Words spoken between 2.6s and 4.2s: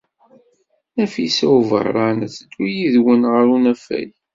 yid-wen ɣer unafag.